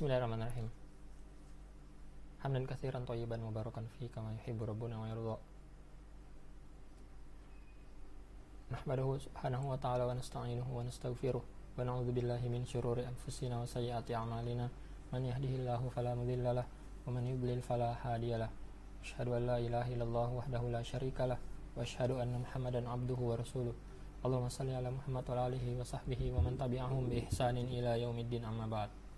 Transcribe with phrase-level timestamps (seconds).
[0.00, 0.64] Bismillahirrahmanirrahim.
[2.40, 5.36] Hamdan katsiran thayyiban mubarakan fi kama yuhibbu rabbuna wa yarda.
[8.72, 13.68] Nahmaduhu subhanahu wa ta'ala wa nasta'inuhu wa nastaghfiruh wa na'udzu billahi min syururi anfusina wa
[13.68, 14.72] sayyiati a'malina.
[15.12, 16.64] Man yahdihillahu fala mudilla lah
[17.04, 18.48] wa man yudlil fala hadiya lah.
[19.04, 21.36] Asyhadu an la ilaha illallah wahdahu la syarika lah
[21.76, 23.76] wa asyhadu anna Muhammadan abduhu wa rasuluh.
[24.24, 28.48] Allahumma salli ala Muhammad wa alihi wa sahbihi wa man tabi'ahum bi ihsanin ila yaumiddin
[28.48, 29.09] amma ba'd.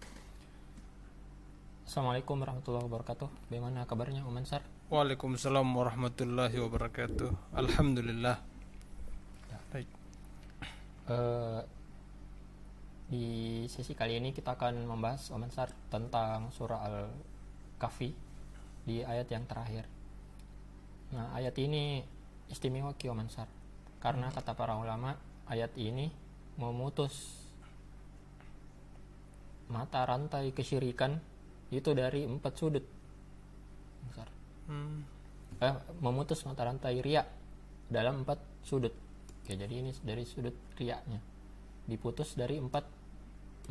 [1.93, 3.29] Assalamualaikum warahmatullahi wabarakatuh.
[3.53, 4.65] Bagaimana kabarnya Om Ansar?
[4.89, 7.53] Waalaikumsalam warahmatullahi wabarakatuh.
[7.53, 8.41] Alhamdulillah.
[9.53, 9.59] Ya.
[9.69, 9.89] Baik.
[11.13, 11.61] Eh,
[13.13, 13.27] di
[13.69, 18.09] sesi kali ini kita akan membahas Om Ansar tentang surah Al-Kahfi
[18.89, 19.85] di ayat yang terakhir.
[21.13, 22.01] Nah, ayat ini
[22.49, 23.53] istimewa Ki Om Ansar
[24.01, 26.09] karena kata para ulama ayat ini
[26.57, 27.45] memutus
[29.69, 31.21] mata rantai kesyirikan
[31.73, 32.85] itu dari empat sudut.
[34.07, 34.29] Ansar.
[34.69, 35.03] Hmm.
[35.59, 37.25] eh, memutus mata rantai ria
[37.89, 38.93] dalam empat sudut.
[39.43, 41.33] Oke, jadi ini dari sudut riaknya
[41.87, 42.85] diputus dari empat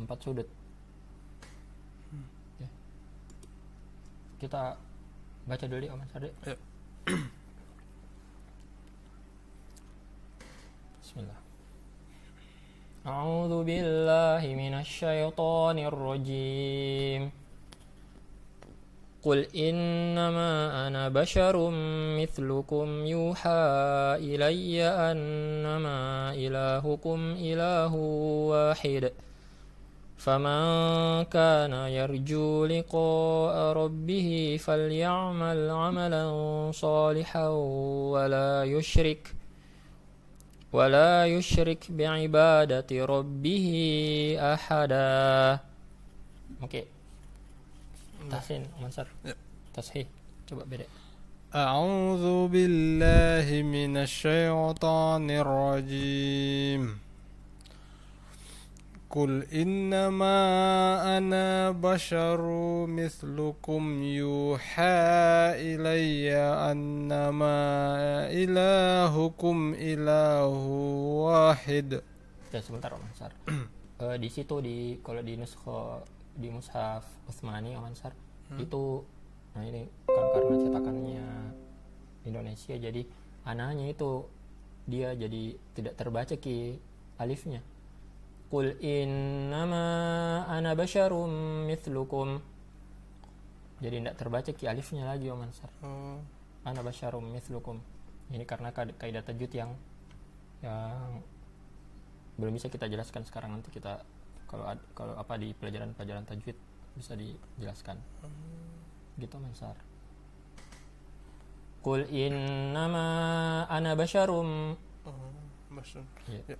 [0.02, 0.48] empat sudut.
[2.60, 2.68] Ya.
[4.36, 4.76] Kita
[5.48, 6.32] baca dulu ya, deh.
[6.44, 6.56] Ya.
[11.02, 11.40] Bismillah.
[13.02, 17.41] A'udzu billahi minasyaitonir rajim.
[19.23, 21.69] قل إنما أنا بشر
[22.19, 23.63] مثلكم يوحى
[24.19, 27.93] إلي أنما إلهكم إله
[28.53, 29.11] واحد
[30.17, 30.61] فمن
[31.23, 36.25] كان يرجو لقاء ربه فليعمل عملا
[36.73, 37.47] صالحا
[38.13, 39.33] ولا يشرك
[40.73, 43.67] ولا يشرك بعبادة ربه
[44.39, 45.59] أحدا
[46.57, 46.87] Oke,
[48.29, 49.33] tahsin Mansar Ya.
[49.73, 50.05] tashih
[50.49, 50.85] coba beda
[51.47, 56.83] أعوذ بالله من الشيطان الرجيم
[59.09, 60.37] قل إنما
[61.17, 62.41] أنا بشر
[62.91, 64.99] مثلكم يوحى
[65.71, 66.35] إلي
[66.71, 67.57] أنما
[68.27, 70.51] إلهكم إله
[71.31, 71.89] واحد
[72.51, 73.31] Ya sebentar Om Ansar.
[74.03, 76.03] Eh, di situ di kalau di nuskho
[76.42, 78.12] di mushaf Utsmani Om Ansar
[78.58, 79.06] itu
[79.54, 81.26] nah ini kan karena cetakannya
[82.26, 83.02] Indonesia jadi
[83.46, 84.26] ananya itu
[84.86, 86.78] dia jadi tidak terbaca ki
[87.18, 87.62] alifnya.
[88.50, 89.84] Qul innama
[90.50, 92.42] ana basyarum mithlukum.
[93.82, 95.70] Jadi tidak terbaca ki alifnya lagi Om Ansar.
[95.82, 96.18] Oh,
[96.62, 97.82] Ana basyarum mithlukum.
[98.30, 99.70] Ini karena kaid- kaidah tajwid yang
[100.62, 101.22] yang
[102.38, 104.06] belum bisa kita jelaskan sekarang nanti kita
[104.52, 106.56] kalau kalau apa di pelajaran-pelajaran tajwid
[106.92, 107.96] bisa dijelaskan.
[108.20, 109.16] Hmm.
[109.16, 109.76] gitu mensar.
[111.82, 115.32] Qul innama ana basyarum oh,
[115.72, 116.42] basyarum Kul iya.
[116.54, 116.58] ya.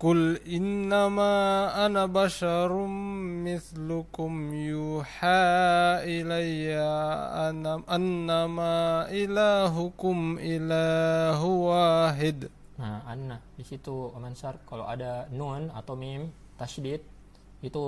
[0.00, 2.92] Qul innama ana basyarum
[3.44, 6.92] mislukum yuha ilayya
[7.50, 12.48] anam annama ilahukum ilahu wahid.
[12.80, 13.44] Nah, anna.
[13.60, 17.00] Di situ Mansar kalau ada nun atau mim Tasdid
[17.64, 17.84] itu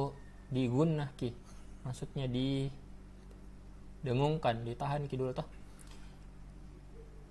[0.49, 1.37] digunnah ki.
[1.85, 2.73] Maksudnya di
[4.01, 5.45] dengungkan ditahan kidul toh.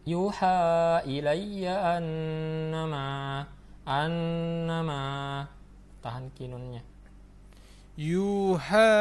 [0.06, 3.50] Yuha ilayya annama
[3.90, 5.02] annama.
[6.06, 6.86] Tahan kinunnya
[8.00, 8.96] yuha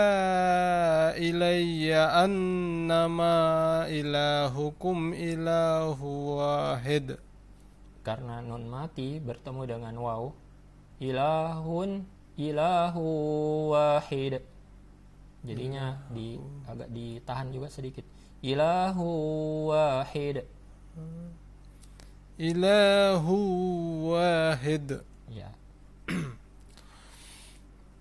[1.14, 7.16] ilayya annama ilahukum ilahu wahid.
[8.04, 10.32] Karena nun mati bertemu dengan waw
[11.00, 12.04] ilahun
[12.39, 13.05] ilahu
[13.71, 14.41] wahid.
[15.45, 18.03] Jadinya di agak ditahan juga sedikit.
[18.41, 19.09] Ilahu
[19.71, 20.43] wahid.
[22.39, 23.23] إله
[24.11, 24.87] واحد
[25.31, 25.51] Ya.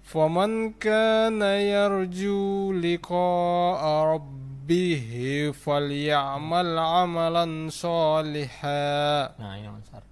[0.05, 3.83] فمن كان يرجو لقاء
[4.15, 5.11] ربه
[5.55, 10.03] فليعمل عملا صالحا Nah, ini Mansar.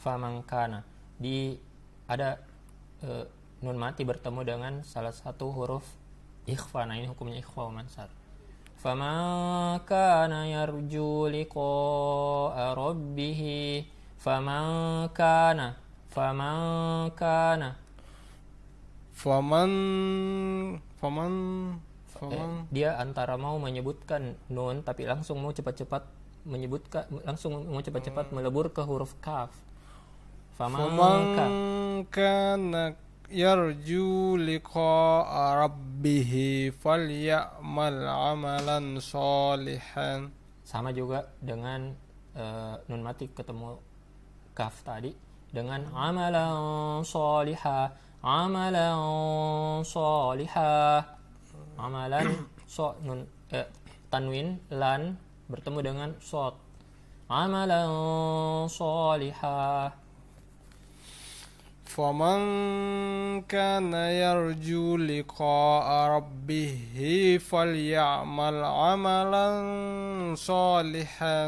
[0.00, 0.80] Famangkana
[1.20, 1.52] di
[2.08, 2.40] ada
[3.04, 3.24] eh,
[3.64, 5.84] nun mati bertemu dengan salah satu huruf
[6.48, 6.88] ikhfa.
[6.88, 8.08] Nah, ini hukumnya ikhfa Mansar.
[8.80, 13.40] Famangkana yarju liqa'a rabbih
[14.16, 15.76] famangkana
[16.08, 17.76] famangkana
[19.20, 19.70] فمن
[20.96, 21.32] فمن
[22.20, 26.04] Eh, فمن dia antara mau menyebutkan nun tapi langsung mau cepat-cepat
[26.44, 29.52] menyebutkan langsung mau cepat-cepat melebur ke huruf kaf.
[30.56, 31.46] فمن Famangka
[32.12, 32.96] كان
[33.29, 40.29] yarju liqa'a rabbih falyamal amalan salihan.
[40.65, 41.93] Sama juga dengan
[42.35, 43.79] eh, nun mati ketemu
[44.55, 45.11] kaf tadi
[45.55, 47.91] dengan amalan soliha
[48.23, 48.99] amalan
[49.83, 51.03] soliha
[51.79, 52.27] amalan
[52.67, 53.67] so nun eh,
[54.11, 55.15] tanwin lan
[55.51, 56.55] bertemu dengan sod
[57.31, 57.91] amalan
[58.67, 59.91] soliha
[61.90, 62.40] فمن
[63.50, 66.94] كان يرجو لقاء ربه
[67.50, 69.48] فليعمل عملا
[70.38, 71.42] صالحا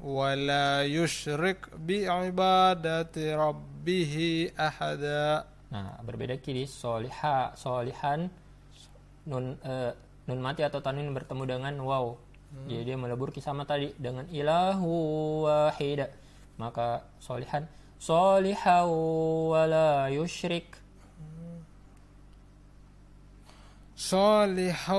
[0.00, 4.14] ولا يشرك بعبادة ربه
[4.60, 8.28] أحدا Nah, berbeda kiri soliha, solihan
[9.24, 9.96] nun eh,
[10.28, 12.12] nun mati atau tanwin bertemu dengan waw.
[12.68, 14.92] Jadi dia melebur sama tadi dengan ilahu
[15.48, 16.12] wahida.
[16.60, 17.64] Maka solihan
[17.98, 20.82] soliha wala yushrik.
[24.02, 24.98] صالحا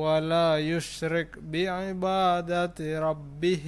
[0.00, 3.66] ولا يشرك بعبادة ربه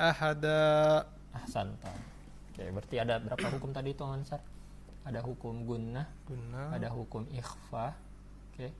[0.00, 0.64] أحدا
[1.34, 1.76] Ahsan.
[2.48, 4.40] Oke, berarti ada berapa hukum tadi itu Ansar?
[5.04, 7.92] Ada hukum gunnah, Guna ada hukum ikhfa,
[8.48, 8.72] oke,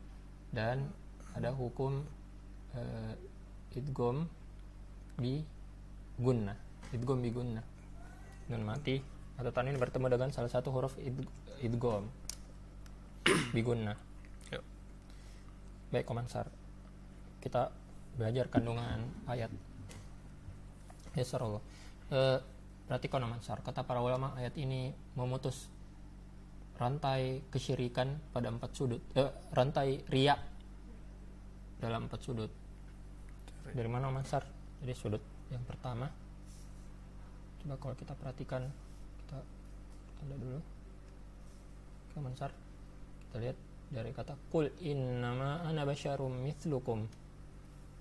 [0.48, 0.88] dan
[1.36, 2.00] ada hukum
[2.72, 3.12] eh,
[3.76, 4.24] idgom
[5.20, 5.44] bi
[6.16, 6.56] gunnah,
[6.96, 7.60] idgom bi gunnah.
[8.49, 8.97] Nun mati
[9.39, 11.29] atau tanwin bertemu dengan salah satu huruf id-
[11.63, 12.09] idgom
[13.53, 13.95] bi gunnah.
[14.51, 14.63] Yuk.
[15.93, 16.49] Baik, Komansar.
[17.39, 17.71] Kita
[18.17, 19.53] belajar kandungan ayat.
[21.13, 21.63] Ya, Allah.
[22.09, 22.39] Eh,
[22.89, 23.61] perhatikan Komansar.
[23.61, 25.69] Kata para ulama ayat ini memutus
[26.79, 29.03] rantai kesyirikan pada empat sudut.
[29.13, 30.39] Eh, rantai riak
[31.79, 32.51] dalam empat sudut.
[33.69, 34.41] Dari mana Mansar?
[34.81, 35.21] Jadi sudut
[35.53, 36.09] yang pertama.
[37.63, 38.61] Coba kalau kita perhatikan,
[39.25, 39.39] kita
[40.19, 40.59] tanda dulu.
[42.19, 42.51] Mansar.
[43.23, 43.55] Kita lihat
[43.89, 47.07] dari kata kul innama ana basyarum mithlukum.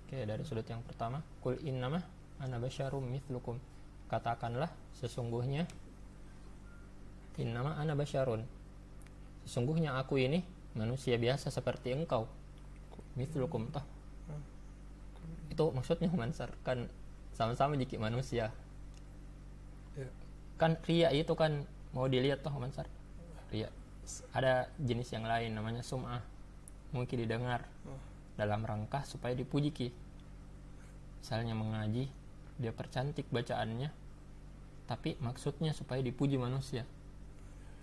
[0.03, 2.03] Oke, dari sudut yang pertama, kul innama
[2.43, 3.55] ana basyarum mithlukum.
[4.11, 4.67] Katakanlah
[4.99, 5.63] sesungguhnya
[7.39, 8.43] innama ana basyarun.
[9.47, 10.43] Sesungguhnya aku ini
[10.75, 12.27] manusia biasa seperti engkau.
[13.15, 13.85] Mithlukum toh.
[15.47, 16.91] Itu maksudnya Mansar kan
[17.33, 18.51] sama-sama jiki manusia.
[20.59, 21.63] Kan ria itu kan
[21.95, 22.85] mau dilihat toh Mansar.
[23.49, 23.71] Ria.
[24.35, 26.21] Ada jenis yang lain namanya sum'ah.
[26.91, 27.63] Mungkin didengar
[28.35, 29.89] dalam rangka supaya dipuji ki.
[31.19, 32.07] Misalnya mengaji,
[32.59, 33.91] dia percantik bacaannya,
[34.87, 36.87] tapi maksudnya supaya dipuji manusia.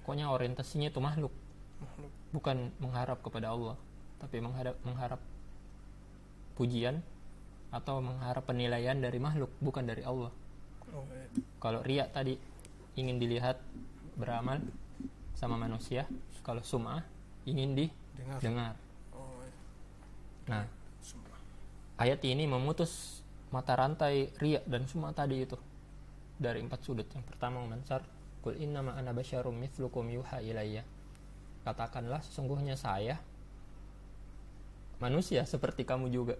[0.02, 1.32] Pokoknya orientasinya itu makhluk,
[1.78, 3.76] makhluk bukan mengharap kepada Allah,
[4.17, 5.20] tapi mengharap mengharap
[6.56, 7.05] pujian
[7.69, 10.32] atau mengharap penilaian dari makhluk, bukan dari Allah.
[10.96, 11.28] oh, iya.
[11.61, 12.40] Kalau riak tadi
[12.96, 13.60] ingin dilihat
[14.16, 14.64] beramal
[15.37, 16.08] sama manusia,
[16.40, 17.04] kalau sum'ah
[17.44, 17.76] ingin
[18.16, 18.75] dengar didengar.
[19.12, 19.52] oh, iya.
[20.48, 20.64] Nah,
[21.04, 21.38] Sumpah.
[22.00, 23.20] ayat ini memutus
[23.52, 25.60] mata rantai riak dan semua tadi itu
[26.40, 27.06] dari empat sudut.
[27.12, 28.04] Yang pertama mansar,
[28.40, 30.82] kul innama ana basyarum mithlukum yuha ilayya.
[31.64, 33.20] Katakanlah sesungguhnya saya
[35.02, 36.37] manusia seperti kamu juga.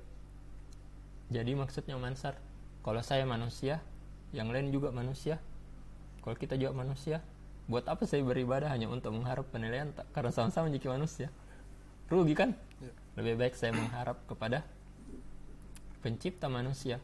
[1.29, 2.39] Jadi maksudnya mansar,
[2.87, 3.83] kalau saya manusia,
[4.31, 5.43] yang lain juga manusia.
[6.27, 7.23] Kalau kita juga manusia,
[7.71, 8.67] buat apa saya beribadah?
[8.67, 10.11] Hanya untuk mengharap penilaian tak?
[10.11, 11.31] Karena sama-sama jadi manusia.
[12.11, 12.51] Rugi kan?
[12.83, 12.91] Ya.
[13.15, 14.67] Lebih baik saya mengharap kepada
[16.03, 16.99] pencipta manusia.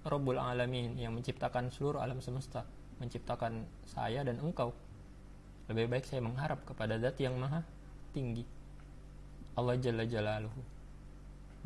[0.00, 2.64] Rabbul Alamin yang menciptakan seluruh alam semesta
[3.04, 4.72] menciptakan saya dan engkau.
[5.68, 7.60] Lebih baik saya mengharap kepada zat yang maha
[8.16, 8.48] tinggi.
[9.60, 10.64] Allah Jalla Jalaluhu.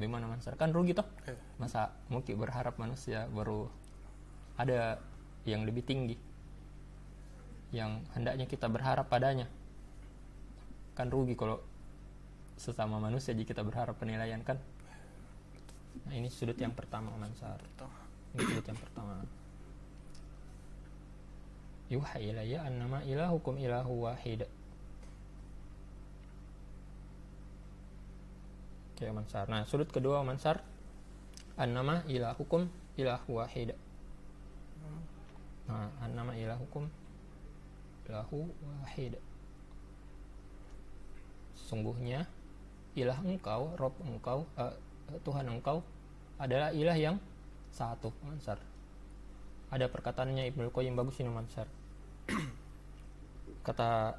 [0.02, 1.06] Gimana Mansar kan rugi toh?
[1.30, 3.70] Eh, masa mungkin berharap manusia baru
[4.58, 4.98] ada
[5.46, 6.29] yang lebih tinggi
[7.70, 9.46] yang hendaknya kita berharap padanya.
[10.98, 11.62] Kan rugi kalau
[12.60, 14.58] sesama manusia jika kita berharap penilaian kan?
[16.06, 17.58] Nah ini sudut yang pertama Mansar
[18.34, 19.14] ini sudut yang pertama.
[21.90, 24.46] Yuha ilayya annama ilahukum ilahu wahid.
[28.94, 30.62] Oke Mansar Nah sudut kedua Mansar
[31.58, 33.74] Annama ilahukum ilahu wahid.
[35.66, 36.86] Nah annama ilahukum
[38.08, 39.18] ilahu wahid.
[41.58, 42.26] Sesungguhnya
[42.96, 44.74] ilah engkau, Rob engkau, eh,
[45.22, 45.84] Tuhan engkau
[46.40, 47.16] adalah ilah yang
[47.70, 48.58] satu Mansar.
[49.70, 51.70] Ada perkataannya Ibnu Qayyim bagus ini Mansar.
[53.66, 54.18] Kata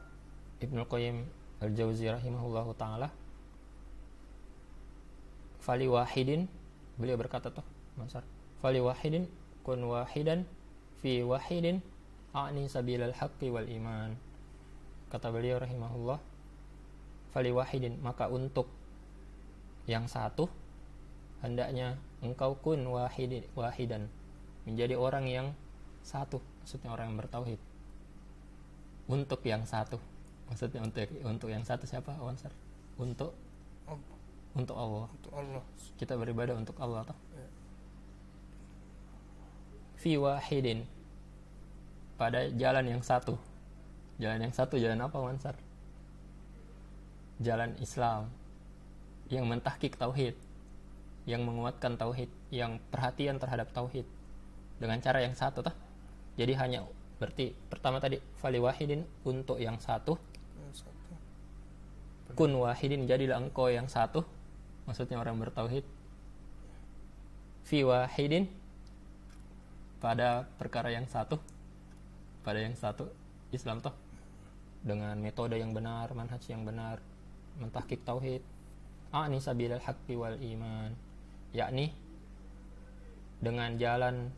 [0.63, 1.25] Ibnu Qayyim
[1.61, 3.13] Al-Jauzi rahimahullahu taala
[5.61, 6.49] fali wahidin
[6.97, 8.25] beliau berkata toh Mansar
[8.65, 9.29] fali wahidin
[9.61, 10.49] kun wahidan
[11.05, 11.85] fi wahidin
[12.31, 14.15] a'ni sabilal haqqi wal iman.
[15.11, 16.19] Kata beliau rahimahullah
[17.31, 18.67] fali wahidin maka untuk
[19.87, 20.51] yang satu
[21.39, 24.11] hendaknya engkau kun wahidin wahidan
[24.67, 25.47] menjadi orang yang
[26.03, 27.59] satu maksudnya orang yang bertauhid.
[29.11, 29.99] Untuk yang satu
[30.47, 32.51] maksudnya untuk untuk yang satu siapa Wansar
[32.99, 33.35] untuk
[33.87, 34.17] Allah.
[34.55, 35.07] untuk Allah.
[35.09, 35.63] Untuk Allah.
[35.97, 37.17] Kita beribadah untuk Allah toh.
[37.35, 37.47] Ya.
[40.01, 40.85] fi wahidin
[42.21, 43.33] pada jalan yang satu.
[44.21, 45.57] Jalan yang satu jalan apa Wansar
[47.41, 48.29] jalan Islam
[49.33, 50.37] yang mentahkik tauhid
[51.25, 54.05] yang menguatkan tauhid yang perhatian terhadap tauhid
[54.77, 55.73] dengan cara yang satu toh.
[56.37, 56.85] Jadi hanya
[57.17, 60.17] berarti pertama tadi fali wahidin untuk yang satu.
[60.57, 61.13] Yang satu.
[62.37, 64.25] Kun wahidin jadilah engkau yang satu.
[64.85, 65.85] Maksudnya orang bertauhid.
[67.65, 68.49] Fi wahidin
[70.01, 71.37] pada perkara yang satu
[72.41, 73.09] pada yang satu
[73.53, 73.95] Islam toh.
[74.81, 76.97] Dengan metode yang benar manhaj yang benar
[77.61, 78.41] mentahkik tauhid.
[79.13, 80.91] Ani sabilal haqqi wal iman.
[81.53, 81.93] Yakni
[83.41, 84.29] dengan jalan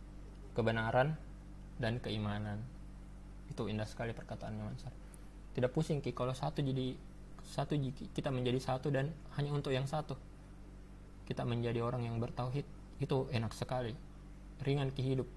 [0.55, 1.15] kebenaran
[1.79, 2.60] dan keimanan.
[3.51, 4.93] Itu indah sekali perkataannya Mansar
[5.53, 6.98] tidak pusing Ki kalau satu jadi
[7.45, 7.77] satu
[8.17, 10.17] kita menjadi satu dan hanya untuk yang satu.
[11.29, 12.65] Kita menjadi orang yang bertauhid
[13.00, 13.93] itu enak sekali.
[14.65, 15.29] Ringan ki hidup.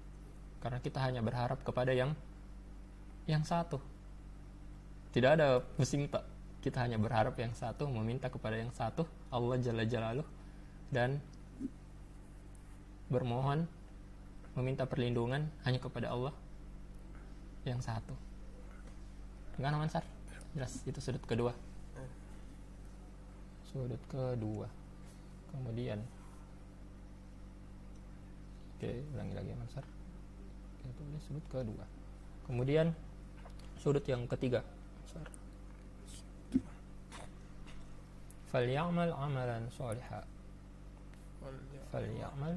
[0.59, 2.17] Karena kita hanya berharap kepada yang
[3.27, 3.77] yang satu.
[5.11, 6.23] Tidak ada tak
[6.63, 10.27] kita hanya berharap yang satu meminta kepada yang satu Allah Jalla Jalaluh
[10.91, 11.19] dan
[13.07, 13.67] bermohon
[14.57, 16.33] meminta perlindungan hanya kepada Allah
[17.63, 18.15] yang satu.
[19.59, 20.03] Enggak Mansar
[20.55, 21.53] jelas itu sudut kedua.
[23.69, 24.67] Sudut kedua.
[25.51, 25.99] Kemudian.
[28.77, 29.85] Oke ulangi lagi ya Mansar
[30.97, 31.85] tulis sudut kedua.
[32.47, 32.95] Kemudian
[33.79, 34.61] sudut yang ketiga.
[38.51, 40.21] Falyamal amalan soliha.
[41.71, 42.55] Ya falyamal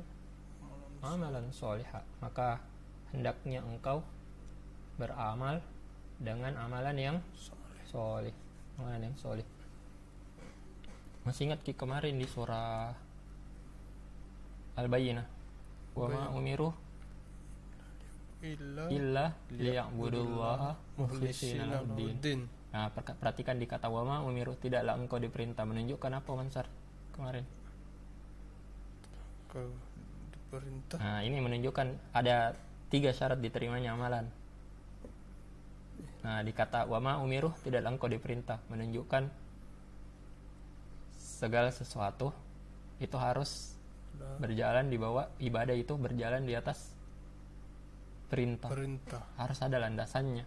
[1.03, 2.01] amalan soliha.
[2.23, 2.63] Maka
[3.11, 4.03] hendaknya engkau
[5.01, 5.59] beramal
[6.21, 7.17] dengan amalan yang
[7.89, 8.35] solih
[8.77, 9.47] amalan yang solih
[11.25, 12.97] masih ingat ki kemarin di surah
[14.81, 15.27] Al-Bayyinah?
[15.93, 16.73] Wa ma umiru
[18.41, 25.67] illa illa liya'budullaha mukhlishina lahuddin nah perhatikan di kata wa ma umiru tidaklah engkau diperintah
[25.67, 26.67] menunjukkan apa Mansar
[27.21, 27.45] kemarin?
[29.51, 29.61] Ke
[30.49, 32.55] perintah Nah, ini menunjukkan ada
[32.91, 34.27] tiga syarat diterimanya amalan.
[36.21, 39.29] Nah, di kata wama umiruh tidak engkau diperintah menunjukkan
[41.17, 42.33] segala sesuatu
[43.01, 43.73] itu harus
[44.37, 46.93] berjalan di bawah ibadah itu berjalan di atas
[48.31, 48.71] perintah.
[48.71, 50.47] perintah Harus ada landasannya.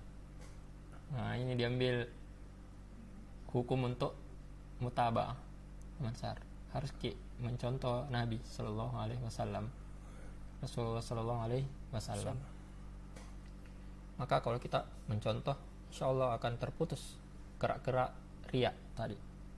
[1.13, 2.07] Nah, ini diambil
[3.51, 4.15] hukum untuk
[4.79, 5.35] mutaba'ah.
[5.99, 6.39] Mansar.
[6.71, 7.13] Harus ki
[7.43, 9.67] mencontoh Nabi Shallallahu alaihi wasallam.
[10.63, 12.39] Rasulullah Shallallahu alaihi wasallam.
[14.17, 15.57] Maka kalau kita mencontoh,
[15.91, 17.19] insya Allah akan terputus
[17.59, 18.15] kerak-kerak
[18.53, 19.17] riak tadi.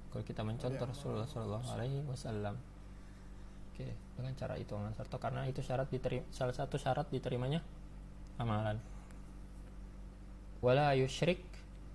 [0.09, 2.55] Kalau kita mencontoh Rasulullah Shallallahu Alaihi Wasallam,
[3.75, 5.11] oke, dengan cara itu Mansar.
[5.11, 7.59] Karena itu syarat diterima, salah satu syarat diterimanya
[8.41, 8.77] amalan.
[10.59, 11.41] Wala yusyrik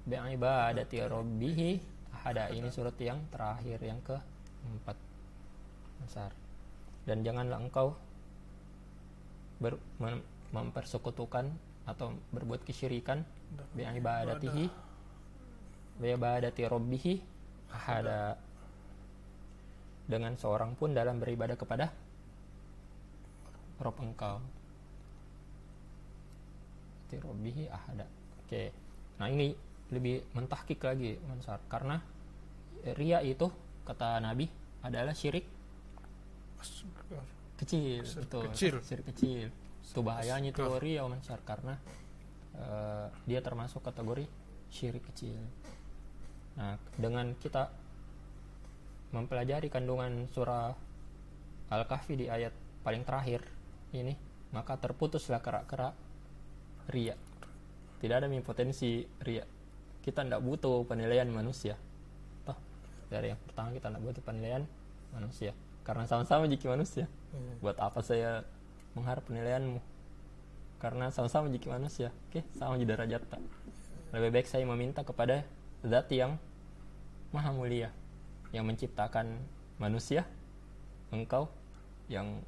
[0.07, 1.81] bi'ibadati rabbih
[2.15, 2.49] ahada.
[2.53, 4.97] Ini surat yang terakhir yang keempat.
[6.01, 6.33] Mansar.
[7.05, 7.97] Dan janganlah engkau
[9.61, 11.51] ber, mem- mempersekutukan
[11.89, 13.25] atau berbuat kesyirikan
[13.75, 14.71] bi'ibadatihi
[16.01, 17.13] bi'ibadati rabbihi
[17.71, 18.39] ahada
[20.11, 21.87] dengan seorang pun dalam beribadah kepada
[23.79, 24.43] Rob engkau
[27.11, 28.07] Ti rabbihi ahada.
[28.47, 28.71] Oke.
[29.19, 29.51] Nah ini
[29.91, 31.59] lebih mentahkik lagi Mansar.
[31.67, 31.99] Karena
[32.95, 33.51] ria itu
[33.83, 34.47] kata Nabi
[34.87, 35.45] adalah syirik
[37.59, 38.07] kecil.
[38.07, 38.43] Betul.
[38.55, 38.75] kecil.
[38.87, 39.51] syirik kecil.
[39.83, 41.43] Itu bahayanya itu ria Mansar.
[41.43, 41.75] Karena
[42.55, 44.31] eh, dia termasuk kategori
[44.71, 45.43] syirik kecil.
[46.55, 47.75] Nah dengan kita
[49.11, 50.71] mempelajari kandungan surah
[51.71, 52.55] Al-Kahfi di ayat
[52.87, 53.43] paling terakhir
[53.91, 54.15] ini
[54.55, 55.95] maka terputuslah kerak-kerak
[56.91, 57.15] ria.
[58.03, 59.45] Tidak ada potensi ria.
[60.01, 61.77] Kita tidak butuh penilaian manusia.
[62.45, 62.57] Toh
[63.09, 64.63] dari yang pertama kita tidak butuh penilaian
[65.15, 65.53] manusia.
[65.87, 67.07] Karena sama-sama jiki manusia.
[67.31, 67.63] Hmm.
[67.63, 68.43] buat apa saya
[68.99, 69.79] mengharap penilaianmu?
[70.83, 72.11] Karena sama-sama jiki manusia.
[72.29, 73.39] Oke sama di derajat tak
[74.11, 75.47] lebih baik saya meminta kepada
[75.87, 76.35] zat yang
[77.31, 77.95] maha mulia
[78.51, 79.39] yang menciptakan
[79.79, 80.27] manusia
[81.15, 81.47] engkau
[82.11, 82.43] yang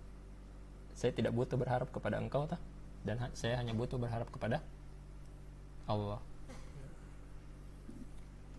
[0.92, 2.58] saya tidak butuh berharap kepada engkau tak
[3.02, 4.62] dan ha- saya hanya butuh berharap kepada
[5.90, 6.22] Allah.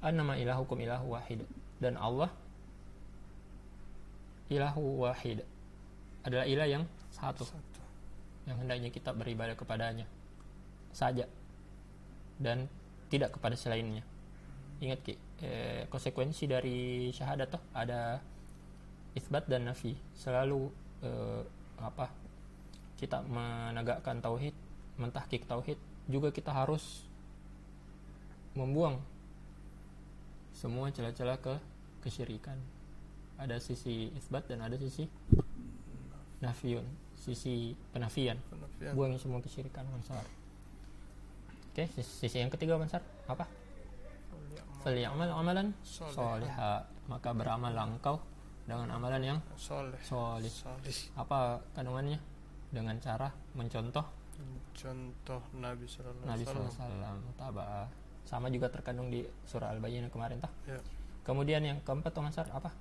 [0.04, 1.48] Annama ilahukum ilahu wahid.
[1.80, 2.28] Dan Allah
[4.52, 5.44] ilahu wahid
[6.24, 7.48] adalah ilah yang satu.
[7.48, 7.82] Satu.
[8.44, 10.04] yang hendaknya kita beribadah kepadanya
[10.92, 11.24] saja
[12.36, 12.68] dan
[13.08, 14.04] tidak kepada selainnya.
[14.84, 18.20] Ingat ki eh, konsekuensi dari syahadat tuh ada
[19.16, 19.96] isbat dan nafi.
[20.12, 20.68] Selalu
[21.08, 21.42] eh,
[21.80, 22.12] apa
[22.98, 24.56] kita menegakkan tauhid
[24.98, 27.08] mentahkik tauhid juga kita harus
[28.54, 29.02] membuang
[30.54, 31.54] semua celah-celah ke
[32.06, 32.56] kesyirikan.
[33.42, 35.10] Ada sisi isbat dan ada sisi
[36.44, 36.86] nafiun
[37.18, 38.36] sisi penafian.
[38.52, 38.94] Penafian.
[38.94, 40.28] buang semua kesyirikan Mansar.
[41.74, 43.48] Oke sisi, sisi yang ketiga Mansar apa?
[44.84, 48.20] Falyamal amalan soleha maka beramal engkau
[48.64, 50.00] dengan amalan yang Soleh.
[50.04, 50.52] solih
[51.20, 52.20] apa kandungannya
[52.74, 54.04] dengan cara mencontoh
[54.74, 57.18] Contoh Nabi Sallallahu Nabi Alaihi Wasallam.
[57.38, 57.86] Tabah.
[58.26, 60.82] sama juga terkandung di surah al-bayyinah kemarin tah Ya.
[61.22, 62.74] kemudian yang keempat Tuh, Mansar apa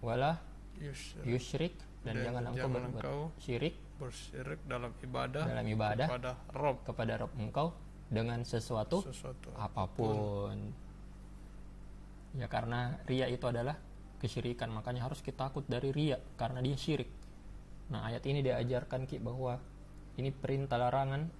[0.00, 0.40] wala
[0.80, 1.26] Yusyrik.
[1.26, 1.74] yusyrik
[2.06, 7.12] dan, jangan engkau jangan berbuat engkau syirik bersyirik dalam ibadah dalam ibadah kepada Rob kepada
[7.18, 7.66] Rob engkau
[8.08, 10.54] dengan sesuatu sesuatu apa pun
[12.32, 13.74] ya karena ria itu adalah
[14.22, 17.10] kesyirikan makanya harus kita takut dari ria karena dia syirik
[17.88, 19.56] nah ayat ini diajarkan ki bahwa
[20.20, 21.30] ini perintah larangan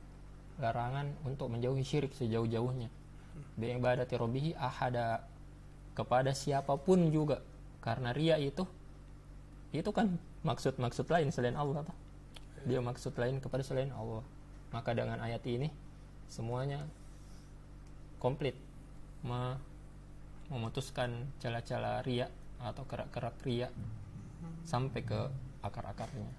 [0.59, 2.91] larangan untuk menjauhi syirik sejauh-jauhnya.
[3.59, 5.23] Ibadati robihi ahada
[5.95, 7.43] kepada siapa pun juga.
[7.79, 8.67] Karena ria itu
[9.71, 11.85] itu kan maksud-maksud lain selain Allah
[12.65, 14.25] dia maksud lain kepada selain Allah.
[14.75, 15.71] Maka dengan ayat ini
[16.27, 16.83] semuanya
[18.19, 18.57] komplit.
[19.23, 19.59] Me-
[20.49, 22.27] memutuskan celah-celah ria
[22.59, 23.69] atau kerak-kerak ria
[24.65, 25.29] sampai ke
[25.63, 26.31] akar-akarnya.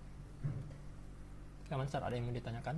[1.66, 2.78] Oke, Mansar, ada yang mau ditanyakan?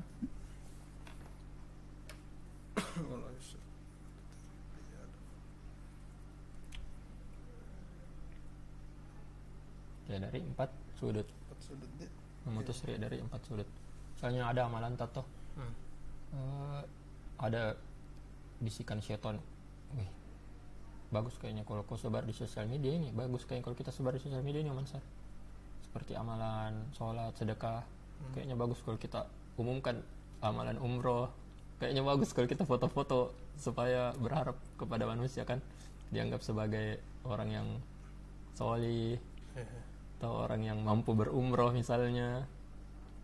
[10.10, 12.10] Ya dari empat sudut Empat sudut dia.
[12.44, 13.70] memutus ria dari empat sudut.
[14.18, 15.24] Soalnya ada amalan tato,
[15.56, 15.74] Hmm.
[16.36, 16.82] eh,
[17.40, 17.78] ada
[18.60, 19.38] bisikan syaitan.
[19.94, 20.10] Wih,
[21.10, 23.14] bagus kayaknya kalau kau sebar di sosial media ini.
[23.14, 25.02] Bagus kayaknya kalau kita sebar di sosial media ini, Mansar.
[25.92, 27.84] Seperti amalan, sholat, sedekah.
[28.32, 29.28] Kayaknya bagus kalau kita
[29.60, 30.00] umumkan
[30.40, 31.28] amalan umroh.
[31.84, 35.60] Kayaknya bagus kalau kita foto-foto supaya berharap kepada manusia kan
[36.16, 37.68] dianggap sebagai orang yang
[39.56, 39.80] Hehe.
[40.20, 42.46] atau orang yang mampu berumroh misalnya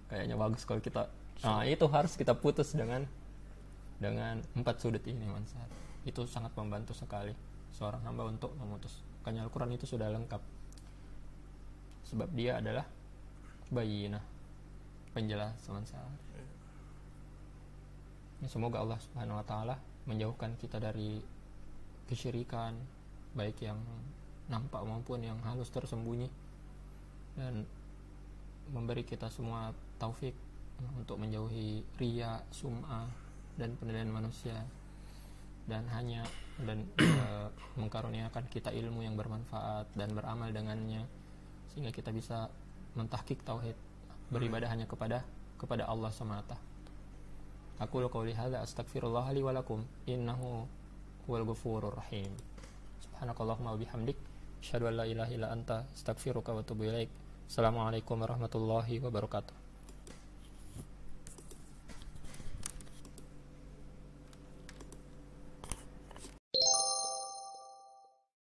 [0.09, 1.05] kayaknya bagus kalau kita
[1.45, 3.05] nah itu harus kita putus dengan
[4.01, 5.69] dengan empat sudut ini Mansar
[6.09, 7.37] itu sangat membantu sekali
[7.69, 10.41] seorang hamba untuk memutus makanya Al-Quran itu sudah lengkap
[12.07, 12.87] sebab dia adalah
[13.67, 14.23] bayinah
[15.11, 16.07] penjelas Mansar
[18.37, 21.17] Ya, semoga Allah Subhanahu wa taala menjauhkan kita dari
[22.05, 22.77] kesyirikan
[23.33, 23.81] baik yang
[24.45, 26.29] nampak maupun yang halus tersembunyi
[27.33, 27.65] dan
[28.69, 30.37] memberi kita semua taufik
[30.93, 33.09] untuk menjauhi ria, sum'ah
[33.57, 34.61] dan penilaian manusia.
[35.65, 36.23] Dan hanya
[36.61, 37.49] dan eh,
[37.81, 41.03] mengkaruniakan kita ilmu yang bermanfaat dan beramal dengannya
[41.77, 42.49] sehingga kita bisa
[42.97, 43.77] mentahkik tauhid
[44.33, 45.21] beribadah hanya kepada
[45.61, 46.57] kepada Allah semata.
[47.77, 50.65] Aku qauli hadza astaghfirullah li wa lakum innahu
[51.29, 52.33] huwal ghafurur rahim.
[53.05, 54.17] Subhanakallahumma wa bihamdik
[54.57, 57.13] asyhadu an la ilaha illa anta astaghfiruka wa atubu ilaik.
[57.45, 59.66] Assalamualaikum warahmatullahi wabarakatuh.